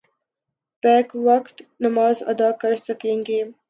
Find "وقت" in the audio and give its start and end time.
1.27-1.55